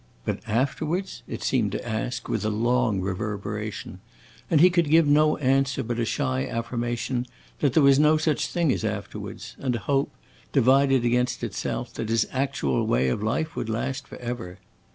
"But 0.25 0.39
afterwards...?" 0.47 1.21
it 1.27 1.43
seemed 1.43 1.71
to 1.73 1.87
ask, 1.87 2.27
with 2.27 2.43
a 2.43 2.49
long 2.49 3.01
reverberation; 3.01 3.99
and 4.49 4.59
he 4.59 4.71
could 4.71 4.89
give 4.89 5.05
no 5.05 5.37
answer 5.37 5.83
but 5.83 5.99
a 5.99 6.05
shy 6.05 6.43
affirmation 6.47 7.27
that 7.59 7.73
there 7.73 7.83
was 7.83 7.99
no 7.99 8.17
such 8.17 8.47
thing 8.47 8.71
as 8.71 8.83
afterwards, 8.83 9.55
and 9.59 9.75
a 9.75 9.79
hope, 9.85 10.09
divided 10.51 11.05
against 11.05 11.43
itself, 11.43 11.93
that 11.93 12.09
his 12.09 12.25
actual 12.31 12.87
way 12.87 13.09
of 13.09 13.21
life 13.21 13.55
would 13.55 13.69
last 13.69 14.07
forever. 14.07 14.57